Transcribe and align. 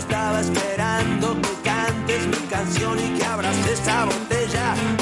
Estaba 0.00 0.40
esperando 0.40 1.34
que 1.34 1.54
cantes 1.62 2.26
mi 2.26 2.46
canción 2.48 2.98
y 2.98 3.18
que 3.18 3.24
abras 3.24 3.56
esa 3.66 4.06
botella 4.06 4.99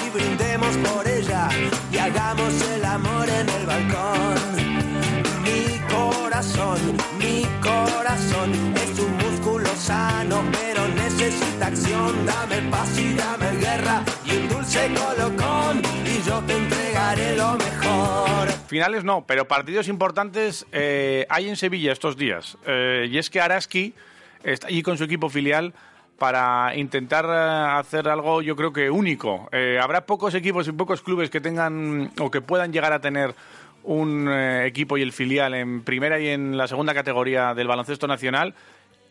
Dame 11.81 12.71
paz 12.71 12.99
y 12.99 13.15
dame 13.15 13.57
guerra 13.61 14.03
y 14.25 14.37
un 14.37 14.49
dulce 14.49 14.91
colocón 14.95 15.81
y 16.05 16.29
yo 16.29 16.43
te 16.43 16.57
entregaré 16.57 17.37
lo 17.37 17.53
mejor. 17.53 18.49
Finales 18.67 19.05
no, 19.05 19.25
pero 19.25 19.47
partidos 19.47 19.87
importantes 19.87 20.67
eh, 20.73 21.25
hay 21.29 21.49
en 21.49 21.57
Sevilla 21.57 21.93
estos 21.93 22.17
días. 22.17 22.59
Eh, 22.67 23.09
y 23.09 23.19
es 23.19 23.31
que 23.31 23.41
Araski 23.41 23.95
está 24.43 24.67
allí 24.67 24.83
con 24.83 24.99
su 24.99 25.05
equipo 25.05 25.29
filial 25.29 25.73
para 26.19 26.75
intentar 26.75 27.27
eh, 27.27 27.79
hacer 27.79 28.09
algo 28.09 28.43
yo 28.43 28.57
creo 28.57 28.73
que 28.73 28.91
único. 28.91 29.49
Habrá 29.81 30.05
pocos 30.05 30.35
equipos 30.35 30.67
y 30.67 30.73
pocos 30.73 31.01
clubes 31.01 31.31
que 31.31 31.41
tengan 31.41 32.11
o 32.19 32.29
que 32.31 32.41
puedan 32.41 32.73
llegar 32.73 32.93
a 32.93 33.01
tener 33.01 33.37
un 33.85 34.29
equipo 34.65 34.99
y 34.99 35.03
el 35.03 35.13
filial 35.13 35.55
en 35.55 35.83
primera 35.83 36.19
y 36.19 36.27
en 36.27 36.57
la 36.57 36.67
segunda 36.67 36.93
categoría 36.93 37.55
del 37.55 37.69
baloncesto 37.69 38.09
nacional. 38.09 38.55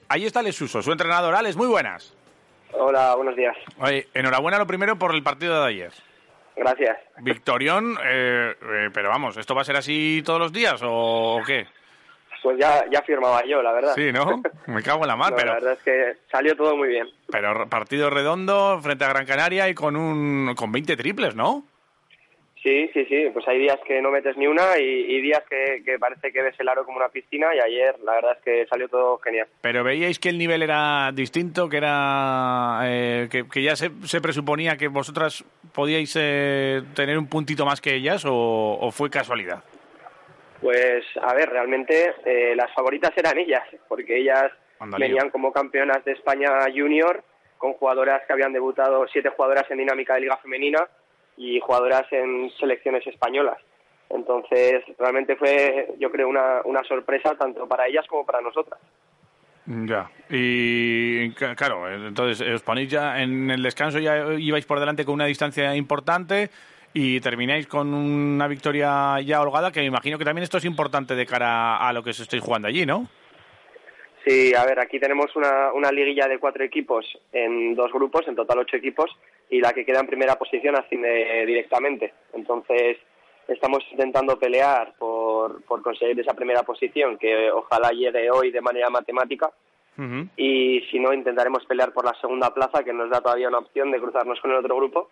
Ahí 0.10 0.26
está 0.26 0.42
Lesuso, 0.42 0.82
su 0.82 0.92
entrenador. 0.92 1.34
Alex, 1.34 1.56
muy 1.56 1.68
buenas. 1.68 2.17
Hola, 2.74 3.16
buenos 3.16 3.36
días. 3.36 3.56
Oye, 3.80 4.08
enhorabuena 4.14 4.58
lo 4.58 4.68
primero 4.68 4.98
por 4.98 5.14
el 5.16 5.24
partido 5.24 5.62
de 5.62 5.68
ayer. 5.70 5.92
Gracias. 6.56 6.98
Victorión, 7.20 7.98
eh, 8.04 8.56
eh, 8.62 8.90
pero 8.94 9.10
vamos, 9.10 9.38
¿esto 9.38 9.54
va 9.56 9.62
a 9.62 9.66
ser 9.66 9.76
así 9.78 10.22
todos 10.26 10.40
los 10.40 10.52
días 10.52 10.82
o, 10.84 11.38
o 11.38 11.44
qué? 11.44 11.68
Pues 12.42 12.58
ya, 12.60 12.84
ya 12.92 13.02
firmaba 13.02 13.44
yo, 13.46 13.62
la 13.62 13.72
verdad. 13.74 13.94
Sí, 13.96 14.12
¿no? 14.12 14.42
Me 14.68 14.82
cago 14.84 15.02
en 15.02 15.08
la 15.08 15.16
mar, 15.16 15.32
No, 15.32 15.38
pero, 15.38 15.50
La 15.50 15.54
verdad 15.56 15.74
es 15.74 15.80
que 15.84 16.18
salió 16.32 16.56
todo 16.56 16.76
muy 16.76 16.90
bien. 16.90 17.08
pero 17.32 17.68
partido 17.70 18.10
redondo 18.10 18.80
frente 18.82 19.06
a 19.06 19.10
Gran 19.10 19.26
Canaria 19.26 19.70
y 19.70 19.74
con 19.74 19.96
un 19.96 20.54
con 20.56 20.72
20 20.72 20.96
triples, 20.98 21.36
¿no? 21.36 21.64
Sí, 22.68 22.90
sí, 22.94 23.06
sí. 23.06 23.30
Pues 23.32 23.48
hay 23.48 23.60
días 23.60 23.78
que 23.88 24.02
no 24.02 24.12
metes 24.12 24.36
ni 24.36 24.46
una 24.46 24.78
y, 24.78 24.84
y 24.84 25.22
días 25.22 25.42
que, 25.50 25.82
que 25.86 25.98
parece 25.98 26.34
que 26.34 26.42
ves 26.42 26.56
el 26.60 26.68
aro 26.68 26.84
como 26.84 26.98
una 26.98 27.08
piscina 27.08 27.56
y 27.56 27.60
ayer 27.60 27.98
la 28.04 28.16
verdad 28.16 28.34
es 28.38 28.44
que 28.44 28.66
salió 28.68 28.90
todo 28.90 29.18
genial. 29.20 29.48
Pero 29.62 29.86
veíais 29.86 30.20
que 30.20 30.28
el 30.28 30.38
nivel 30.38 30.62
era 30.64 31.10
distinto, 31.14 31.70
que 31.70 31.78
era 31.78 32.80
eh, 32.84 33.30
que, 33.32 33.48
que 33.48 33.64
ya 33.64 33.78
se, 33.78 33.90
se 34.04 34.20
presuponía 34.20 34.76
que 34.76 34.90
vosotras 34.90 35.46
podíais 35.74 36.14
eh, 36.20 36.82
tener 36.94 37.18
un 37.18 37.30
puntito 37.30 37.66
más 37.66 37.80
que 37.80 37.96
ellas 37.96 38.26
o, 38.26 38.34
o 38.34 38.92
fue 38.92 39.10
casualidad. 39.10 39.64
Pues 40.60 41.06
a 41.22 41.34
ver, 41.36 41.50
realmente 41.50 42.16
eh, 42.26 42.54
las 42.54 42.74
favoritas 42.74 43.12
eran 43.16 43.38
ellas, 43.38 43.64
porque 43.88 44.18
ellas 44.18 44.52
Andalío. 44.80 45.08
venían 45.08 45.30
como 45.30 45.54
campeonas 45.54 46.04
de 46.04 46.12
España 46.12 46.50
junior 46.76 47.24
con 47.58 47.74
jugadoras 47.74 48.24
que 48.28 48.34
habían 48.34 48.52
debutado, 48.52 49.08
siete 49.08 49.30
jugadoras 49.30 49.72
en 49.72 49.78
dinámica 49.78 50.16
de 50.16 50.22
liga 50.22 50.36
femenina 50.38 50.86
y 51.38 51.60
jugadoras 51.60 52.12
en 52.12 52.50
selecciones 52.60 53.06
españolas. 53.08 53.58
Entonces, 54.10 54.84
realmente 54.98 55.36
fue, 55.36 55.94
yo 56.00 56.12
creo, 56.12 56.28
una, 56.28 56.62
una 56.66 56.84
sorpresa 56.84 57.36
tanto 57.36 57.68
para 57.68 57.88
ellas 57.88 58.06
como 58.08 58.26
para 58.26 58.42
nosotras. 58.42 58.80
Ya. 59.66 60.10
Y 60.30 61.30
claro, 61.32 61.92
entonces 61.92 62.48
os 62.48 62.62
ponéis 62.62 62.90
ya 62.90 63.22
en 63.22 63.52
el 63.52 63.62
descanso, 63.62 64.00
ya 64.00 64.34
ibais 64.34 64.66
por 64.66 64.80
delante 64.80 65.04
con 65.04 65.16
una 65.16 65.26
distancia 65.26 65.76
importante 65.76 66.50
y 66.94 67.20
termináis 67.20 67.68
con 67.68 67.94
una 67.94 68.48
victoria 68.48 69.20
ya 69.20 69.42
holgada, 69.42 69.74
que 69.74 69.82
me 69.82 69.88
imagino 69.88 70.18
que 70.18 70.24
también 70.24 70.44
esto 70.44 70.58
es 70.58 70.64
importante 70.64 71.16
de 71.16 71.26
cara 71.26 71.78
a 71.78 71.92
lo 71.92 72.02
que 72.02 72.12
os 72.12 72.20
estáis 72.22 72.42
jugando 72.42 72.70
allí, 72.70 72.86
¿no? 72.86 73.08
Sí, 74.26 74.54
a 74.56 74.66
ver, 74.66 74.80
aquí 74.80 75.00
tenemos 75.00 75.36
una, 75.36 75.74
una 75.74 75.92
liguilla 75.92 76.30
de 76.30 76.40
cuatro 76.40 76.64
equipos 76.64 77.06
en 77.34 77.76
dos 77.76 77.92
grupos, 77.92 78.26
en 78.28 78.36
total 78.36 78.60
ocho 78.60 78.78
equipos, 78.78 79.12
y 79.50 79.60
la 79.62 79.74
que 79.74 79.86
queda 79.86 80.00
en 80.00 80.08
primera 80.08 80.36
posición 80.36 80.76
asciende 80.76 81.46
directamente. 81.46 82.14
Entonces, 82.34 82.98
estamos 83.48 83.84
intentando 83.92 84.38
pelear 84.38 84.94
por, 84.98 85.64
por 85.64 85.82
conseguir 85.82 86.20
esa 86.20 86.34
primera 86.34 86.64
posición, 86.64 87.18
que 87.18 87.52
ojalá 87.52 87.92
llegue 87.92 88.30
hoy 88.30 88.52
de 88.52 88.62
manera 88.62 88.90
matemática, 88.90 89.52
y 90.36 90.82
si 90.92 91.00
no, 91.00 91.12
intentaremos 91.12 91.66
pelear 91.66 91.92
por 91.92 92.06
la 92.06 92.14
segunda 92.22 92.54
plaza, 92.54 92.84
que 92.84 92.94
nos 92.94 93.10
da 93.10 93.20
todavía 93.20 93.48
una 93.48 93.58
opción 93.58 93.90
de 93.90 94.00
cruzarnos 94.00 94.40
con 94.42 94.52
el 94.52 94.58
otro 94.58 94.76
grupo, 94.76 95.10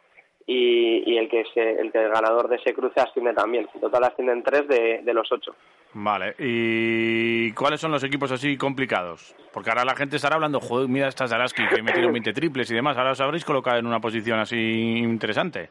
y, 0.47 1.11
y 1.11 1.17
el, 1.17 1.27
que 1.29 1.43
se, 1.53 1.81
el 1.81 1.91
que 1.91 2.03
el 2.03 2.09
ganador 2.09 2.47
de 2.47 2.57
ese 2.57 2.73
cruce 2.73 2.99
asciende 2.99 3.33
también. 3.33 3.67
En 3.73 3.81
total 3.81 4.03
ascienden 4.03 4.43
tres 4.43 4.67
de, 4.67 5.01
de 5.03 5.13
los 5.13 5.31
ocho. 5.31 5.55
Vale. 5.93 6.35
¿Y 6.37 7.51
cuáles 7.53 7.79
son 7.79 7.91
los 7.91 8.03
equipos 8.03 8.31
así 8.31 8.57
complicados? 8.57 9.35
Porque 9.53 9.69
ahora 9.69 9.85
la 9.85 9.95
gente 9.95 10.17
estará 10.17 10.35
hablando, 10.35 10.59
joder, 10.59 10.89
mira 10.89 11.07
estas 11.07 11.31
Araski 11.31 11.67
que 11.67 11.81
metieron 11.81 12.11
20 12.13 12.33
triples 12.33 12.69
y 12.69 12.75
demás. 12.75 12.97
Ahora 12.97 13.11
os 13.11 13.21
habréis 13.21 13.45
colocado 13.45 13.79
en 13.79 13.87
una 13.87 13.99
posición 13.99 14.39
así 14.39 14.97
interesante. 14.97 15.69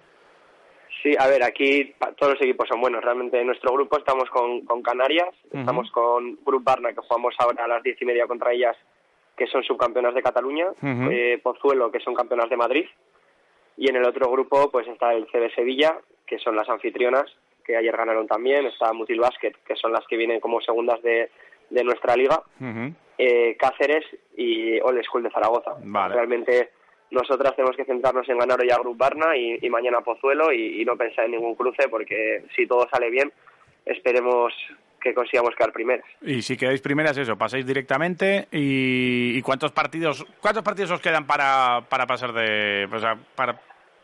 Sí, 1.03 1.15
a 1.19 1.27
ver, 1.27 1.45
aquí 1.45 1.95
todos 2.17 2.33
los 2.33 2.43
equipos 2.43 2.67
son 2.67 2.81
buenos. 2.81 3.05
Realmente 3.05 3.39
en 3.39 3.47
nuestro 3.47 3.75
grupo 3.75 3.99
estamos 3.99 4.31
con, 4.31 4.63
con 4.65 4.83
Canarias, 4.83 5.29
estamos 5.53 5.91
con 5.91 6.39
Grup 6.43 6.65
Barna, 6.65 6.95
que 6.95 7.03
jugamos 7.07 7.34
ahora 7.39 7.67
a 7.67 7.69
las 7.69 7.83
diez 7.83 8.01
y 8.01 8.07
media 8.07 8.27
contra 8.27 8.53
ellas, 8.53 8.75
que 9.37 9.47
son 9.49 9.63
subcampeonas 9.63 10.15
de 10.15 10.23
Cataluña, 10.23 10.69
eh, 10.83 11.39
Pozuelo, 11.43 11.93
que 11.93 12.01
son 12.01 12.15
campeonas 12.15 12.49
de 12.49 12.57
Madrid, 12.57 12.87
y 13.77 13.89
en 13.89 13.97
el 13.97 14.05
otro 14.05 14.31
grupo 14.31 14.71
pues 14.71 14.87
está 14.89 15.12
el 15.12 15.27
CB 15.27 15.55
Sevilla, 15.55 15.99
que 16.27 16.39
son 16.39 16.57
las 16.57 16.69
anfitrionas, 16.69 17.25
que 17.65 17.77
ayer 17.77 17.97
ganaron 17.97 18.27
también, 18.27 18.67
está 18.67 18.93
Mutil 18.93 19.21
Basket, 19.21 19.53
que 19.67 19.77
son 19.77 19.93
las 19.93 20.07
que 20.07 20.17
vienen 20.17 20.41
como 20.41 20.61
segundas 20.61 21.03
de, 21.03 21.31
de 21.71 21.84
nuestra 21.84 22.17
liga, 22.17 22.43
eh, 23.19 23.57
Cáceres 23.57 24.05
y 24.37 24.81
Old 24.81 25.03
School 25.05 25.23
de 25.23 25.31
Zaragoza. 25.31 25.75
Vale. 25.83 26.15
Realmente 26.15 26.71
nosotras 27.11 27.55
tenemos 27.57 27.77
que 27.77 27.84
centrarnos 27.84 28.29
en 28.29 28.39
ganar 28.39 28.61
hoy 28.61 28.71
a 28.71 28.79
Grup 28.79 28.97
Barna 28.97 29.37
y, 29.37 29.59
y 29.61 29.71
mañana 29.71 29.99
a 29.99 30.05
Pozuelo 30.05 30.53
y, 30.53 30.81
y 30.81 30.84
no 30.84 30.97
pensar 30.97 31.27
en 31.27 31.33
ningún 31.33 31.55
cruce 31.55 31.89
porque 31.89 32.45
si 32.55 32.67
todo 32.67 32.89
sale 32.91 33.11
bien 33.11 33.33
esperemos 33.87 34.53
que 35.04 35.15
consigamos 35.15 35.54
quedar 35.54 35.72
primeras. 35.72 36.04
Y 36.22 36.42
si 36.42 36.56
quedáis 36.56 36.81
primeras, 36.81 37.16
eso, 37.19 37.37
pasáis 37.37 37.65
directamente. 37.66 38.48
¿Y, 38.50 39.37
y 39.37 39.42
cuántos 39.42 39.70
partidos 39.70 40.25
cuántos 40.41 40.65
partidos 40.65 40.92
os 40.92 41.00
quedan 41.00 41.26
para, 41.26 41.82
para 41.88 42.06
pasar 42.06 42.32
de. 42.32 42.88
O 42.91 42.98
sea, 42.98 43.16
para, 43.37 43.60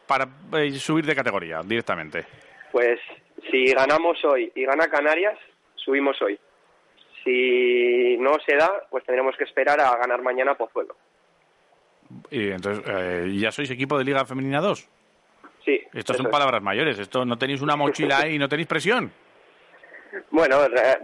para 0.06 0.28
eh, 0.60 0.70
subir 0.72 1.06
de 1.06 1.16
categoría 1.16 1.62
directamente? 1.64 2.26
Pues 2.70 3.00
si 3.50 3.64
ganamos 3.72 4.22
hoy 4.24 4.52
y 4.54 4.64
gana 4.64 4.86
Canarias, 4.88 5.38
subimos 5.74 6.20
hoy. 6.22 6.38
Si 7.24 8.16
no 8.18 8.34
se 8.46 8.56
da, 8.56 8.70
pues 8.90 9.04
tendremos 9.04 9.34
que 9.36 9.44
esperar 9.44 9.80
a 9.80 9.96
ganar 9.96 10.22
mañana 10.22 10.54
Pozuelo. 10.54 10.94
Y 12.30 12.50
entonces, 12.50 12.84
eh, 12.88 13.36
¿ya 13.38 13.50
sois 13.50 13.70
equipo 13.70 13.96
de 13.98 14.04
Liga 14.04 14.24
Femenina 14.24 14.60
2? 14.60 14.88
Sí. 15.64 15.80
Esto 15.92 16.12
eso 16.12 16.14
son 16.14 16.26
es. 16.26 16.32
palabras 16.32 16.62
mayores. 16.62 16.98
Esto 16.98 17.24
no 17.24 17.36
tenéis 17.36 17.60
una 17.60 17.76
mochila 17.76 18.20
ahí, 18.20 18.38
no 18.38 18.48
tenéis 18.48 18.68
presión. 18.68 19.12
Bueno, 20.30 20.57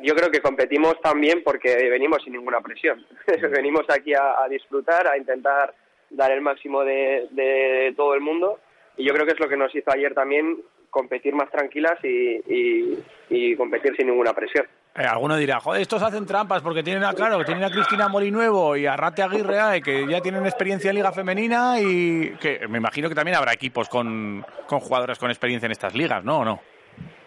yo 0.03 0.15
creo 0.15 0.31
que 0.31 0.41
competimos 0.41 1.01
también 1.01 1.43
porque 1.45 1.75
venimos 1.91 2.23
sin 2.23 2.33
ninguna 2.33 2.61
presión. 2.61 3.05
venimos 3.51 3.83
aquí 3.89 4.15
a, 4.15 4.47
disfrutar, 4.49 5.09
a 5.09 5.17
intentar 5.17 5.75
dar 6.11 6.33
el 6.33 6.41
máximo 6.41 6.83
de, 6.85 7.93
todo 7.97 8.15
el 8.15 8.21
mundo 8.21 8.61
y 8.97 9.05
yo 9.05 9.13
creo 9.13 9.27
que 9.27 9.33
es 9.33 9.41
lo 9.41 9.49
que 9.49 9.57
nos 9.57 9.75
hizo 9.75 9.91
ayer 9.93 10.15
también 10.15 10.63
competir 10.91 11.35
más 11.35 11.51
tranquilas 11.51 11.99
y, 12.03 13.55
competir 13.57 13.95
sin 13.97 14.07
ninguna 14.07 14.33
presión. 14.33 14.67
Eh, 14.95 15.05
alguno 15.05 15.37
dirá, 15.37 15.61
joder, 15.61 15.83
estos 15.83 16.03
hacen 16.03 16.25
trampas 16.25 16.63
porque 16.63 16.83
tienen 16.83 17.05
a, 17.05 17.13
claro, 17.13 17.45
tienen 17.45 17.65
a 17.65 17.71
Cristina 17.71 18.09
Molinuevo 18.09 18.77
y 18.77 18.87
a 18.87 18.97
Rate 18.97 19.23
Aguirre, 19.23 19.61
ay, 19.61 19.83
que 19.83 20.07
ya 20.07 20.23
tienen 20.23 20.47
experiencia 20.47 20.89
en 20.89 20.97
Liga 20.97 21.13
Femenina 21.13 21.79
y 21.81 22.31
que 22.41 22.67
me 22.69 22.79
imagino 22.79 23.11
que 23.11 23.15
también 23.15 23.37
habrá 23.37 23.53
equipos 23.53 23.91
con, 23.91 24.45
con 24.67 24.81
jugadoras 24.81 25.19
con 25.19 25.31
experiencia 25.31 25.67
en 25.67 25.73
estas 25.73 25.95
ligas, 25.95 26.25
¿no? 26.25 26.39
¿O 26.39 26.45
no? 26.47 26.61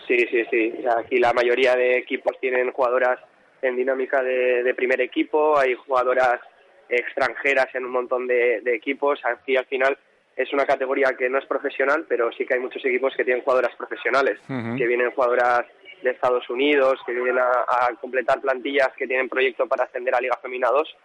Sí, 0.09 0.17
sí, 0.31 0.43
sí. 0.49 0.73
Aquí 0.97 1.19
la 1.19 1.33
mayoría 1.33 1.75
de 1.75 1.99
equipos 1.99 2.35
tienen 2.41 2.71
jugadoras 2.71 3.19
en 3.61 3.75
dinámica 3.75 4.23
de, 4.23 4.73
primer 4.75 4.99
equipo, 5.01 5.55
hay 5.55 5.75
jugadoras 5.75 6.41
extranjeras 6.89 7.67
en 7.75 7.85
un 7.85 7.91
montón 7.91 8.25
de, 8.25 8.63
equipos. 8.73 9.19
Aquí 9.23 9.55
al 9.55 9.67
final 9.67 9.95
es 10.35 10.51
una 10.51 10.65
categoría 10.65 11.13
que 11.15 11.29
no 11.29 11.37
es 11.37 11.45
profesional, 11.45 12.07
pero 12.09 12.31
sí 12.31 12.43
que 12.43 12.55
hay 12.55 12.59
muchos 12.59 12.83
equipos 12.83 13.13
que 13.15 13.23
tienen 13.23 13.43
jugadoras 13.43 13.75
profesionales, 13.75 14.39
que 14.47 14.87
vienen 14.87 15.11
jugadoras 15.11 15.65
de 16.01 16.09
Estados 16.09 16.49
Unidos, 16.49 16.99
que 17.05 17.11
vienen 17.11 17.37
a, 17.37 17.89
completar 18.01 18.41
plantillas 18.41 18.89
que 18.97 19.05
tienen 19.05 19.29
proyecto 19.29 19.67
para 19.67 19.83
ascender 19.83 20.15
a 20.15 20.21
Liga 20.21 20.39
Femina 20.41 20.69
2. 20.69 20.97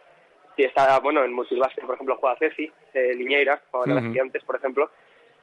Y 0.56 0.64
está, 0.64 0.98
bueno, 1.00 1.22
en 1.24 1.32
Multibasket, 1.34 1.84
por 1.84 1.96
ejemplo, 1.96 2.16
juega 2.18 2.38
Ceci, 2.38 2.72
eh, 2.94 3.12
Liñeira, 3.14 3.60
juega 3.70 3.98
en 4.00 4.30
las 4.32 4.44
por 4.44 4.56
ejemplo. 4.56 4.90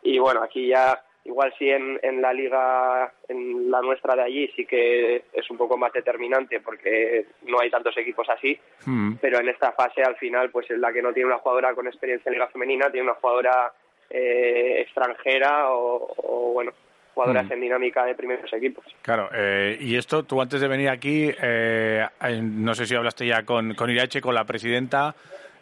Y 0.02 0.18
bueno, 0.18 0.42
aquí 0.42 0.70
ya 0.70 1.00
Igual 1.24 1.54
sí 1.58 1.70
en, 1.70 2.00
en 2.02 2.20
la 2.20 2.34
liga, 2.34 3.14
en 3.28 3.70
la 3.70 3.80
nuestra 3.82 4.16
de 4.16 4.24
allí, 4.24 4.48
sí 4.56 4.66
que 4.66 5.26
es 5.32 5.50
un 5.52 5.58
poco 5.58 5.78
más 5.78 5.94
determinante 5.94 6.60
porque 6.62 7.28
no 7.44 7.60
hay 7.62 7.70
tantos 7.70 7.96
equipos 7.96 8.28
así, 8.28 8.58
hmm. 8.86 9.14
pero 9.22 9.40
en 9.40 9.50
esta 9.50 9.72
fase 9.74 10.02
al 10.02 10.16
final, 10.16 10.50
pues 10.50 10.70
es 10.72 10.80
la 10.80 10.92
que 10.92 11.02
no 11.02 11.14
tiene 11.14 11.28
una 11.28 11.38
jugadora 11.38 11.76
con 11.76 11.86
experiencia 11.86 12.30
en 12.30 12.34
liga 12.34 12.48
femenina, 12.48 12.90
tiene 12.90 13.08
una 13.08 13.20
jugadora 13.20 13.72
eh, 14.10 14.82
extranjera 14.82 15.70
o, 15.70 16.54
bueno, 16.54 16.72
jugadoras 17.14 17.46
hmm. 17.46 17.54
en 17.54 17.62
dinámica 17.62 18.04
de 18.04 18.16
primeros 18.16 18.52
equipos. 18.52 18.84
Claro, 19.04 19.30
eh, 19.32 19.78
y 19.80 19.98
esto, 19.98 20.24
tú 20.24 20.42
antes 20.42 20.60
de 20.60 20.68
venir 20.68 20.90
aquí, 20.90 21.32
eh, 21.40 22.04
no 22.42 22.74
sé 22.74 22.88
si 22.88 22.96
hablaste 22.96 23.28
ya 23.28 23.44
con, 23.44 23.76
con 23.76 23.92
Irache, 23.92 24.22
con 24.22 24.34
la 24.34 24.46
presidenta, 24.46 25.14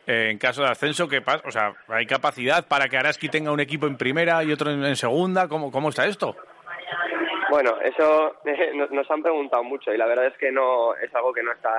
en 0.09 0.39
caso 0.39 0.63
de 0.63 0.69
ascenso, 0.69 1.07
¿qué 1.07 1.21
pasa? 1.21 1.43
O 1.47 1.51
sea, 1.51 1.75
¿hay 1.87 2.07
capacidad 2.07 2.67
para 2.67 2.89
que 2.89 2.97
Araski 2.97 3.29
tenga 3.29 3.51
un 3.51 3.59
equipo 3.59 3.85
en 3.85 3.95
primera 3.95 4.43
y 4.43 4.51
otro 4.51 4.71
en, 4.71 4.95
segunda? 4.95 5.47
¿Cómo, 5.47 5.71
¿Cómo 5.71 5.89
está 5.89 6.07
esto? 6.07 6.35
Bueno, 7.51 7.77
eso 7.83 8.35
nos 8.91 9.11
han 9.11 9.21
preguntado 9.21 9.63
mucho 9.63 9.93
y 9.93 9.97
la 9.97 10.07
verdad 10.07 10.25
es 10.25 10.37
que 10.37 10.51
no 10.51 10.95
es 10.95 11.13
algo 11.13 11.31
que 11.31 11.43
no 11.43 11.51
está 11.51 11.69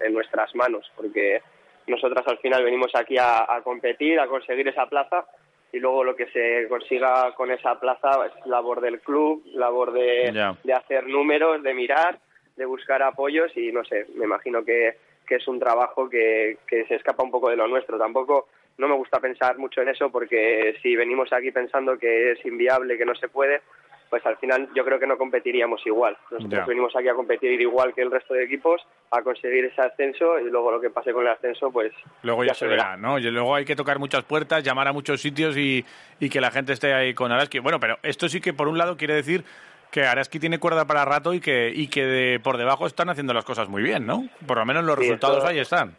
en, 0.00 0.14
nuestras 0.14 0.54
manos 0.54 0.88
porque 0.94 1.42
nosotras 1.88 2.24
al 2.28 2.38
final 2.38 2.62
venimos 2.62 2.92
aquí 2.94 3.16
a, 3.18 3.60
competir, 3.64 4.20
a 4.20 4.28
conseguir 4.28 4.68
esa 4.68 4.86
plaza 4.86 5.26
y 5.72 5.80
luego 5.80 6.04
lo 6.04 6.14
que 6.14 6.26
se 6.26 6.68
consiga 6.68 7.34
con 7.34 7.50
esa 7.50 7.80
plaza 7.80 8.26
es 8.26 8.46
labor 8.46 8.80
del 8.80 9.00
club, 9.00 9.42
labor 9.54 9.92
de, 9.92 10.54
de 10.62 10.72
hacer 10.72 11.08
números, 11.08 11.64
de 11.64 11.74
mirar, 11.74 12.20
de 12.56 12.64
buscar 12.64 13.02
apoyos 13.02 13.50
y 13.56 13.72
no 13.72 13.84
sé, 13.84 14.06
me 14.14 14.26
imagino 14.26 14.64
que 14.64 14.96
que 15.32 15.36
es 15.36 15.48
un 15.48 15.58
trabajo 15.58 16.10
que, 16.10 16.58
que 16.66 16.84
se 16.84 16.96
escapa 16.96 17.22
un 17.22 17.30
poco 17.30 17.48
de 17.48 17.56
lo 17.56 17.66
nuestro. 17.66 17.96
Tampoco 17.96 18.48
no 18.76 18.86
me 18.86 18.94
gusta 18.94 19.18
pensar 19.18 19.56
mucho 19.56 19.80
en 19.80 19.88
eso 19.88 20.10
porque 20.10 20.76
si 20.82 20.94
venimos 20.94 21.32
aquí 21.32 21.50
pensando 21.50 21.96
que 21.96 22.32
es 22.32 22.44
inviable, 22.44 22.98
que 22.98 23.06
no 23.06 23.14
se 23.14 23.28
puede, 23.28 23.62
pues 24.10 24.26
al 24.26 24.36
final 24.36 24.68
yo 24.74 24.84
creo 24.84 25.00
que 25.00 25.06
no 25.06 25.16
competiríamos 25.16 25.80
igual. 25.86 26.18
Nosotros 26.30 26.66
venimos 26.66 26.94
aquí 26.94 27.08
a 27.08 27.14
competir 27.14 27.58
igual 27.58 27.94
que 27.94 28.02
el 28.02 28.10
resto 28.10 28.34
de 28.34 28.44
equipos, 28.44 28.82
a 29.10 29.22
conseguir 29.22 29.64
ese 29.64 29.80
ascenso 29.80 30.38
y 30.38 30.50
luego 30.50 30.70
lo 30.70 30.82
que 30.82 30.90
pase 30.90 31.14
con 31.14 31.24
el 31.24 31.32
ascenso, 31.32 31.72
pues... 31.72 31.94
Luego 32.22 32.44
ya, 32.44 32.52
se 32.52 32.66
verá, 32.66 32.98
¿no? 32.98 33.18
Y 33.18 33.22
luego 33.30 33.54
hay 33.54 33.64
que 33.64 33.74
tocar 33.74 33.98
muchas 33.98 34.24
puertas, 34.24 34.62
llamar 34.62 34.88
a 34.88 34.92
muchos 34.92 35.22
sitios 35.22 35.56
y, 35.56 35.82
y 36.20 36.28
que 36.28 36.42
la 36.42 36.50
gente 36.50 36.74
esté 36.74 36.92
ahí 36.92 37.14
con 37.14 37.32
Araski. 37.32 37.58
Bueno, 37.60 37.80
pero 37.80 37.96
esto 38.02 38.28
sí 38.28 38.42
que 38.42 38.52
por 38.52 38.68
un 38.68 38.76
lado 38.76 38.98
quiere 38.98 39.14
decir 39.14 39.44
que 39.92 40.02
Araski 40.06 40.40
tiene 40.40 40.58
cuerda 40.58 40.86
para 40.86 41.04
rato 41.04 41.34
y 41.34 41.40
que, 41.40 41.70
y 41.72 41.88
que 41.88 42.40
por 42.42 42.56
debajo 42.56 42.86
están 42.86 43.10
haciendo 43.10 43.34
las 43.34 43.44
cosas 43.44 43.68
muy 43.68 43.82
bien, 43.82 44.06
¿no? 44.06 44.26
Por 44.46 44.56
lo 44.56 44.64
menos 44.64 44.84
los 44.84 44.98
resultados 44.98 45.44
ahí 45.44 45.58
están. 45.58 45.94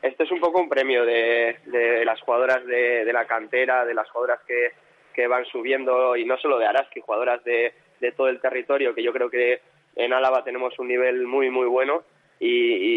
Esto 0.00 0.24
es 0.24 0.30
un 0.32 0.40
poco 0.40 0.60
un 0.60 0.68
premio 0.68 1.04
de, 1.04 1.58
de 1.66 2.04
las 2.06 2.20
jugadoras 2.22 2.64
de, 2.64 3.04
de, 3.04 3.12
la 3.12 3.26
cantera, 3.26 3.84
de 3.84 3.92
las 3.92 4.10
jugadoras 4.10 4.40
que, 4.46 4.72
que 5.12 5.26
van 5.26 5.44
subiendo, 5.44 6.16
y 6.16 6.24
no 6.24 6.38
solo 6.38 6.58
de 6.58 6.66
Araski, 6.66 7.00
jugadoras 7.00 7.44
de, 7.44 7.74
de 8.00 8.12
todo 8.12 8.28
el 8.28 8.40
territorio, 8.40 8.94
que 8.94 9.02
yo 9.02 9.12
creo 9.12 9.28
que 9.28 9.60
en 9.94 10.14
Álava 10.14 10.42
tenemos 10.42 10.76
un 10.78 10.88
nivel 10.88 11.26
muy, 11.26 11.50
muy 11.50 11.66
bueno 11.66 12.04
y, 12.40 12.48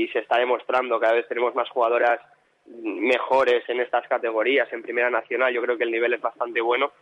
y 0.04 0.08
se 0.08 0.20
está 0.20 0.40
demostrando, 0.40 0.98
cada 0.98 1.14
vez 1.14 1.28
tenemos 1.28 1.54
más 1.56 1.70
jugadoras 1.70 2.22
mejores 2.68 3.68
en 3.68 3.82
estas 3.82 4.08
categorías, 4.08 4.72
en 4.72 4.82
Primera 4.82 5.10
Nacional, 5.10 5.54
yo 5.54 5.62
creo 5.62 5.78
que 5.78 5.84
el 5.84 5.92
nivel 5.92 6.14
es 6.14 6.22
bastante 6.22 6.62
bueno 6.62 6.94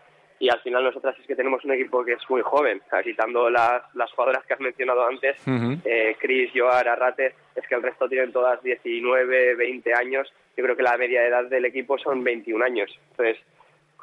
y 0.43 0.49
al 0.49 0.59
final 0.59 0.83
nosotras 0.83 1.15
es 1.17 1.25
que 1.25 1.37
tenemos 1.37 1.63
un 1.63 1.71
equipo 1.71 2.03
que 2.03 2.11
es 2.11 2.29
muy 2.29 2.41
joven, 2.41 2.81
quitando 3.01 3.49
las, 3.49 3.81
las 3.95 4.11
jugadoras 4.11 4.45
que 4.45 4.53
has 4.53 4.59
mencionado 4.59 5.07
antes, 5.07 5.37
eh, 5.85 6.17
Chris, 6.19 6.51
Joar, 6.53 6.85
Arrate, 6.85 7.33
es 7.55 7.65
que 7.65 7.75
el 7.75 7.81
resto 7.81 8.09
tienen 8.09 8.33
todas 8.33 8.61
19, 8.61 9.55
20 9.55 9.93
años, 9.93 10.33
yo 10.57 10.63
creo 10.65 10.75
que 10.75 10.83
la 10.83 10.97
media 10.97 11.25
edad 11.25 11.45
del 11.45 11.63
equipo 11.63 11.97
son 11.97 12.25
21 12.25 12.61
años, 12.65 12.91
entonces 13.11 13.37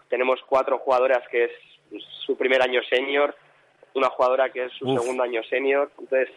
tenemos 0.09 0.41
cuatro 0.49 0.79
jugadoras 0.79 1.29
que 1.29 1.45
es 1.45 1.51
su 2.25 2.39
primer 2.39 2.63
año 2.63 2.81
senior, 2.85 3.37
una 3.93 4.09
jugadora 4.09 4.49
que 4.49 4.65
es 4.65 4.73
su 4.73 4.87
segundo 4.97 5.23
año 5.23 5.43
senior, 5.43 5.91
entonces 5.99 6.31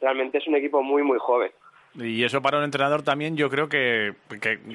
realmente 0.00 0.38
es 0.38 0.48
un 0.48 0.56
equipo 0.56 0.82
muy 0.82 1.04
muy 1.04 1.18
joven. 1.20 1.52
Y 1.96 2.24
eso 2.24 2.42
para 2.42 2.58
un 2.58 2.64
entrenador 2.64 3.02
también 3.02 3.36
yo 3.36 3.48
creo 3.48 3.68
que, 3.68 4.14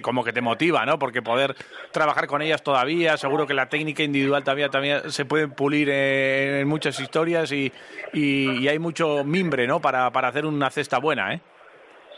como 0.01 0.23
que 0.23 0.31
te 0.31 0.39
motiva, 0.39 0.85
¿no? 0.85 0.97
Porque 0.97 1.21
poder 1.21 1.53
trabajar 1.91 2.27
con 2.27 2.41
ellas 2.41 2.63
todavía, 2.63 3.17
seguro 3.17 3.45
que 3.45 3.53
la 3.53 3.67
técnica 3.67 4.03
individual 4.03 4.43
también, 4.43 4.71
también 4.71 5.11
se 5.11 5.25
puede 5.25 5.49
pulir 5.49 5.89
en, 5.89 6.67
muchas 6.67 6.97
historias 6.99 7.51
y, 7.51 7.71
y, 8.13 8.67
hay 8.67 8.79
mucho 8.79 9.25
mimbre, 9.25 9.67
¿no? 9.67 9.81
Para, 9.81 10.11
para 10.11 10.29
hacer 10.29 10.45
una 10.45 10.69
cesta 10.69 10.99
buena, 10.99 11.33
¿eh? 11.33 11.41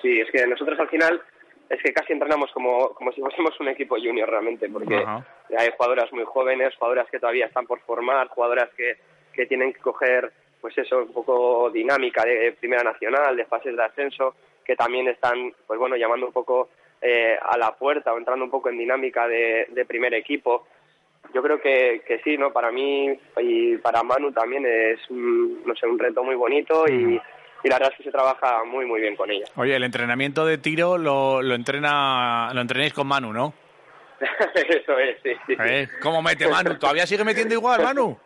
Sí, 0.04 0.20
es 0.20 0.30
que 0.32 0.46
nosotros 0.46 0.80
al 0.80 0.90
final 0.90 1.22
es 1.70 1.82
que 1.82 1.94
casi 1.94 2.14
entrenamos 2.14 2.52
como, 2.52 2.90
como 2.90 3.12
si 3.12 3.22
fuésemos 3.22 3.60
un 3.60 3.70
equipo 3.70 3.96
junior 3.96 4.30
realmente, 4.30 4.70
porque 4.70 5.04
hay 5.58 5.70
jugadoras 5.78 6.12
muy 6.14 6.26
jóvenes, 6.26 6.76
jugadoras 6.76 7.10
que 7.10 7.20
todavía 7.20 7.48
están 7.48 7.66
por 7.66 7.80
formar, 7.82 8.28
jugadoras 8.28 8.70
que, 8.78 8.98
que 9.34 9.48
tienen 9.48 9.74
que 9.74 9.80
coger, 9.80 10.32
pues 10.60 10.78
eso, 10.78 11.00
un 11.00 11.14
poco 11.14 11.72
dinámica 11.72 12.24
de 12.24 12.52
primera 12.60 12.84
nacional, 12.84 13.36
de 13.36 13.46
fases 13.46 13.76
de 13.76 13.84
ascenso 13.84 14.36
que 14.72 14.78
también 14.78 15.06
están, 15.10 15.54
pues 15.68 15.78
bueno, 15.78 15.98
llamando 15.98 16.28
un 16.28 16.32
poco 16.32 16.70
eh, 17.02 17.38
a 17.42 17.58
la 17.58 17.76
puerta 17.76 18.14
o 18.14 18.18
entrando 18.18 18.46
un 18.46 18.52
poco 18.52 18.70
en 18.70 18.78
dinámica 18.78 19.28
de, 19.28 19.86
primer 19.86 20.14
equipo. 20.14 20.66
Yo 21.34 21.44
creo 21.44 21.60
que, 21.60 22.04
que, 22.08 22.22
sí, 22.24 22.38
¿no? 22.38 22.54
Para 22.54 22.72
mí 22.72 23.10
y 23.42 23.76
para 23.80 24.02
Manu 24.02 24.32
también 24.32 24.66
es, 24.66 24.98
no 25.10 25.76
sé, 25.76 25.88
un 25.88 26.00
reto 26.00 26.24
muy 26.24 26.36
bonito 26.36 26.88
y, 26.88 27.20
y 27.64 27.68
la 27.68 27.76
verdad 27.76 27.90
es 27.92 27.98
que 27.98 28.04
se 28.04 28.12
trabaja 28.12 28.64
muy, 28.64 28.86
muy 28.86 29.02
bien 29.02 29.18
con 29.18 29.30
ella. 29.30 29.44
Oye, 29.58 29.76
el 29.76 29.84
entrenamiento 29.84 30.46
de 30.46 30.58
tiro 30.58 30.98
lo, 30.98 31.42
lo 31.42 31.54
entrena, 31.54 32.52
lo 32.54 32.62
entrenéis 32.62 32.94
con 32.94 33.08
Manu, 33.08 33.34
¿no? 33.34 33.54
Eso 34.56 34.98
es, 35.00 35.18
sí. 35.22 35.32
sí. 35.48 35.56
¿Eh? 35.60 35.90
¿Cómo 36.02 36.22
mete 36.22 36.48
Manu? 36.48 36.76
¿Todavía 36.80 37.06
sigue 37.06 37.26
metiendo 37.26 37.56
igual, 37.56 37.84
Manu? 37.84 38.18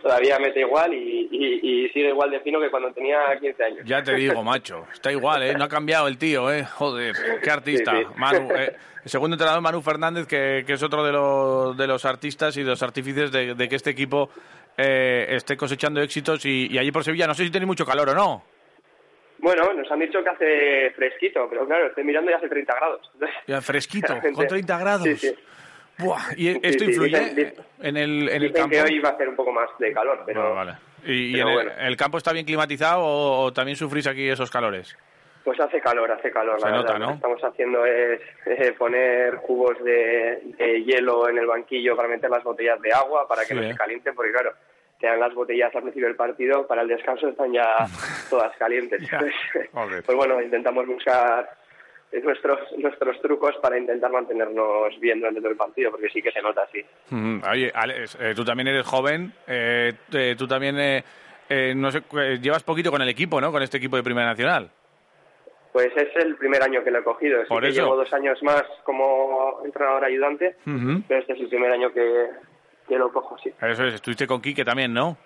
Todavía 0.00 0.38
mete 0.38 0.60
igual 0.60 0.92
y, 0.94 1.88
sigue 1.92 2.08
igual 2.08 2.30
de 2.30 2.40
fino 2.40 2.60
que 2.60 2.70
cuando 2.70 2.92
tenía 2.92 3.18
15 3.40 3.64
años. 3.64 3.80
Ya 3.84 4.02
te 4.02 4.14
digo, 4.14 4.42
macho, 4.42 4.86
está 4.92 5.10
igual, 5.10 5.42
¿eh? 5.42 5.54
No 5.54 5.64
ha 5.64 5.68
cambiado 5.68 6.08
el 6.08 6.18
tío, 6.18 6.52
¿eh? 6.52 6.64
Joder, 6.64 7.14
qué 7.42 7.50
artista. 7.50 7.92
Manu, 8.16 8.50
eh, 8.56 8.76
el 9.04 9.10
segundo 9.10 9.34
entrenador, 9.34 9.62
Manu 9.62 9.80
Fernández, 9.80 10.26
que, 10.26 10.64
es 10.66 10.82
otro 10.82 11.04
de 11.04 11.12
los, 11.12 11.76
de 11.76 11.86
los 11.86 12.04
artistas 12.04 12.56
y 12.56 12.62
de 12.62 12.70
los 12.70 12.82
artífices 12.82 13.32
de, 13.32 13.68
que 13.68 13.76
este 13.76 13.90
equipo 13.90 14.30
eh, 14.76 15.26
esté 15.30 15.56
cosechando 15.56 16.00
éxitos 16.00 16.44
y, 16.44 16.76
allí 16.78 16.92
por 16.92 17.04
Sevilla, 17.04 17.26
no 17.26 17.34
sé 17.34 17.44
si 17.44 17.50
tenéis 17.50 17.68
mucho 17.68 17.86
calor 17.86 18.10
o 18.10 18.14
no. 18.14 18.44
Bueno, 19.38 19.72
nos 19.72 19.90
han 19.90 20.00
dicho 20.00 20.22
que 20.22 20.28
hace 20.30 20.90
fresquito, 20.96 21.46
pero 21.48 21.64
claro, 21.64 21.86
estoy 21.86 22.02
mirando 22.04 22.30
y 22.30 22.34
hace 22.34 22.48
30 22.48 22.74
grados. 22.74 23.10
Ya, 23.46 23.60
fresquito, 23.60 24.14
con 24.34 24.46
30 24.46 24.78
grados. 24.78 25.08
Sí, 25.18 25.34
¿Y 26.36 26.66
esto 26.66 26.84
influye 26.84 27.52
en 27.80 27.96
el, 27.96 28.28
en 28.28 28.42
el 28.42 28.52
campo? 28.52 28.70
que 28.70 28.82
hoy 28.82 28.98
va 29.00 29.10
a 29.10 29.12
hacer 29.12 29.28
un 29.28 29.36
poco 29.36 29.52
más 29.52 29.68
de 29.78 29.92
calor, 29.92 30.22
pero... 30.24 30.64
¿Y, 31.04 31.38
el, 31.38 31.96
campo 31.96 32.18
está 32.18 32.32
bien 32.32 32.44
climatizado 32.44 33.02
o, 33.04 33.52
también 33.52 33.76
sufrís 33.76 34.06
aquí 34.06 34.28
esos 34.28 34.50
calores? 34.50 34.96
Pues 35.44 35.58
hace 35.60 35.80
calor, 35.80 36.10
hace 36.10 36.30
calor. 36.30 36.60
Se 36.60 36.68
nota, 36.68 36.98
¿no? 36.98 36.98
Lo 36.98 37.08
que 37.08 37.14
estamos 37.14 37.44
haciendo 37.44 37.86
es 37.86 38.20
poner 38.76 39.36
cubos 39.36 39.82
de, 39.82 40.82
hielo 40.84 41.28
en 41.28 41.38
el 41.38 41.46
banquillo 41.46 41.96
para 41.96 42.08
meter 42.08 42.28
las 42.28 42.44
botellas 42.44 42.80
de 42.80 42.92
agua 42.92 43.26
para 43.26 43.44
que 43.44 43.54
no 43.54 43.62
se 43.62 43.74
calienten, 43.74 44.14
porque 44.14 44.32
claro, 44.32 44.52
te 45.00 45.06
dan 45.06 45.20
las 45.20 45.32
botellas 45.32 45.74
al 45.74 45.82
principio 45.82 46.08
del 46.08 46.16
partido, 46.16 46.66
para 46.66 46.82
el 46.82 46.88
descanso 46.88 47.28
están 47.28 47.52
ya 47.52 47.86
todas 48.30 48.54
calientes. 48.56 49.08
pues 50.04 50.16
bueno, 50.16 50.42
intentamos 50.42 50.86
buscar 50.86 51.48
nuestros 52.22 52.58
nuestros 52.78 53.20
trucos 53.20 53.54
para 53.60 53.78
intentar 53.78 54.10
mantenernos 54.10 54.98
bien 55.00 55.20
durante 55.20 55.40
todo 55.40 55.50
el 55.50 55.56
partido, 55.56 55.90
porque 55.90 56.08
sí 56.08 56.22
que 56.22 56.32
se 56.32 56.40
nota 56.40 56.62
así. 56.62 56.84
Oye, 57.50 57.70
Alex, 57.74 58.16
eh, 58.20 58.32
tú 58.34 58.44
también 58.44 58.68
eres 58.68 58.86
joven, 58.86 59.32
eh, 59.46 59.92
eh, 60.12 60.34
tú 60.36 60.46
también, 60.46 60.76
no 61.76 61.90
sé, 61.90 62.02
llevas 62.40 62.62
poquito 62.62 62.90
con 62.90 63.02
el 63.02 63.08
equipo, 63.08 63.40
¿no? 63.40 63.52
Con 63.52 63.62
este 63.62 63.76
equipo 63.76 63.96
de 63.96 64.02
Primera 64.02 64.28
Nacional. 64.28 64.70
Pues 65.72 65.88
es 65.96 66.08
el 66.16 66.34
primer 66.36 66.62
año 66.62 66.82
que 66.82 66.90
lo 66.90 67.00
he 67.00 67.04
cogido. 67.04 67.44
Por 67.46 67.64
eso. 67.64 67.82
llevo 67.82 67.96
dos 67.96 68.12
años 68.12 68.42
más 68.42 68.64
como 68.84 69.60
entrenador 69.64 70.04
ayudante, 70.04 70.56
pero 70.64 71.20
este 71.20 71.34
es 71.34 71.40
el 71.40 71.48
primer 71.48 71.72
año 71.72 71.92
que, 71.92 72.96
lo 72.96 73.12
cojo, 73.12 73.36
sí. 73.38 73.52
Eso 73.60 73.84
es, 73.84 73.94
estuviste 73.94 74.26
con 74.26 74.40
Quique 74.40 74.64
también, 74.64 74.94
¿no? 74.94 75.16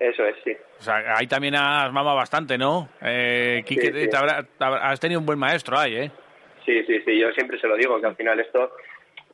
Eso 0.00 0.24
es, 0.24 0.34
sí. 0.42 0.56
O 0.78 0.82
sea, 0.82 1.14
ahí 1.14 1.26
también 1.26 1.54
has 1.54 1.92
mamado 1.92 2.16
bastante, 2.16 2.56
¿no? 2.56 2.88
Eh, 3.02 3.62
Quique, 3.66 4.08
has 4.58 4.98
tenido 4.98 5.20
un 5.20 5.26
buen 5.26 5.38
maestro 5.38 5.78
ahí, 5.78 5.94
¿eh? 5.94 6.10
Sí, 6.70 6.84
sí, 6.86 7.00
sí, 7.04 7.18
yo 7.18 7.32
siempre 7.32 7.58
se 7.58 7.66
lo 7.66 7.74
digo, 7.74 8.00
que 8.00 8.06
al 8.06 8.14
final 8.14 8.38
esto 8.38 8.70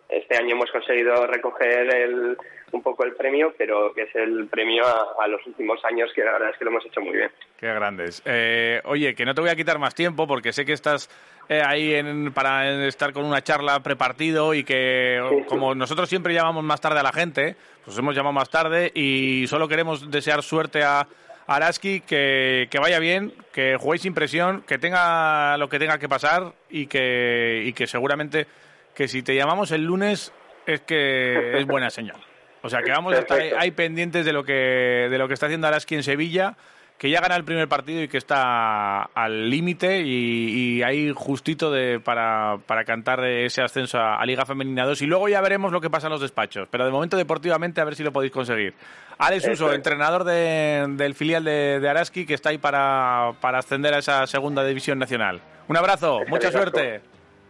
este 0.08 0.38
año 0.38 0.54
hemos 0.54 0.70
conseguido 0.70 1.26
recoger 1.26 1.94
el, 1.94 2.38
un 2.72 2.82
poco 2.82 3.04
el 3.04 3.12
premio, 3.12 3.52
pero 3.58 3.92
que 3.92 4.04
es 4.04 4.14
el 4.14 4.46
premio 4.46 4.84
a, 4.86 5.28
los 5.28 5.46
últimos 5.46 5.84
años, 5.84 6.10
que 6.14 6.24
la 6.24 6.32
verdad 6.32 6.50
es 6.50 6.56
que 6.56 6.64
lo 6.64 6.70
hemos 6.70 6.86
hecho 6.86 7.02
muy 7.02 7.14
bien. 7.14 7.30
Qué 7.58 7.66
grandes. 7.66 8.22
Eh, 8.24 8.80
oye, 8.84 9.14
que 9.14 9.26
no 9.26 9.34
te 9.34 9.42
voy 9.42 9.50
a 9.50 9.56
quitar 9.56 9.78
más 9.78 9.94
tiempo 9.94 10.26
porque 10.26 10.54
sé 10.54 10.64
que 10.64 10.72
estás 10.72 11.10
eh, 11.50 11.60
ahí 11.62 11.92
en, 11.92 12.32
para 12.32 12.86
estar 12.86 13.12
con 13.12 13.26
una 13.26 13.42
charla 13.42 13.82
prepartido 13.82 14.54
y 14.54 14.64
que 14.64 15.20
como 15.46 15.74
nosotros 15.74 16.08
siempre 16.08 16.32
llamamos 16.32 16.64
más 16.64 16.80
tarde 16.80 17.00
a 17.00 17.02
la 17.02 17.12
gente, 17.12 17.54
pues 17.84 17.98
hemos 17.98 18.16
llamado 18.16 18.32
más 18.32 18.48
tarde 18.48 18.92
y 18.94 19.46
solo 19.46 19.68
queremos 19.68 20.10
desear 20.10 20.42
suerte 20.42 20.82
a 20.84 21.06
Araski, 21.46 22.00
que, 22.00 22.68
que, 22.70 22.78
vaya 22.78 22.98
bien, 22.98 23.32
que 23.52 23.76
juguéis 23.78 24.02
sin 24.02 24.14
presión, 24.14 24.62
que 24.62 24.78
tenga 24.78 25.56
lo 25.58 25.68
que 25.68 25.78
tenga 25.78 25.98
que 25.98 26.08
pasar 26.08 26.54
y 26.68 26.86
que, 26.86 27.62
y 27.64 27.72
que 27.72 27.86
seguramente 27.86 28.46
que 28.94 29.08
si 29.08 29.22
te 29.22 29.34
llamamos 29.34 29.70
el 29.70 29.84
lunes 29.84 30.32
es 30.66 30.80
que 30.80 31.58
es 31.58 31.66
buena 31.66 31.90
señal. 31.90 32.16
O 32.62 32.68
sea 32.68 32.82
que 32.82 32.90
vamos 32.90 33.14
a 33.14 33.20
estar 33.20 33.38
ahí, 33.58 33.70
pendientes 33.70 34.24
de 34.24 34.32
lo 34.32 34.44
que 34.44 35.06
de 35.10 35.18
lo 35.18 35.28
que 35.28 35.34
está 35.34 35.46
haciendo 35.46 35.68
Araski 35.68 35.94
en 35.94 36.02
Sevilla, 36.02 36.56
que 36.98 37.10
ya 37.10 37.20
gana 37.20 37.36
el 37.36 37.44
primer 37.44 37.68
partido 37.68 38.02
y 38.02 38.08
que 38.08 38.16
está 38.16 39.02
al 39.02 39.50
límite 39.50 40.02
y, 40.02 40.82
ahí 40.82 41.12
justito 41.14 41.70
de, 41.70 42.00
para, 42.00 42.58
para 42.66 42.84
cantar 42.84 43.24
ese 43.24 43.62
ascenso 43.62 43.98
a, 43.98 44.24
Liga 44.24 44.46
Femenina 44.46 44.84
2 44.86 45.02
y 45.02 45.06
luego 45.06 45.28
ya 45.28 45.40
veremos 45.40 45.72
lo 45.72 45.80
que 45.80 45.90
pasa 45.90 46.06
en 46.06 46.12
los 46.12 46.20
despachos. 46.20 46.68
Pero 46.70 46.84
de 46.84 46.90
momento 46.90 47.16
deportivamente 47.16 47.80
a 47.80 47.84
ver 47.84 47.96
si 47.96 48.02
lo 48.02 48.12
podéis 48.12 48.32
conseguir. 48.32 48.74
Alex 49.18 49.48
Uso, 49.48 49.72
entrenador 49.72 50.24
del 50.24 51.14
filial 51.14 51.44
de, 51.44 51.80
de, 51.80 51.88
Araski, 51.88 52.26
que 52.26 52.34
está 52.34 52.50
ahí 52.50 52.58
para, 52.58 53.32
para 53.40 53.58
ascender 53.58 53.94
a 53.94 53.98
esa 53.98 54.26
segunda 54.26 54.64
división 54.64 54.98
nacional. 54.98 55.40
Un 55.68 55.76
abrazo, 55.76 56.20
mucha 56.28 56.50
suerte. 56.50 57.00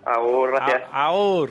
Agur, 0.04 0.52
gracias. 0.52 0.82
agur. 0.92 1.50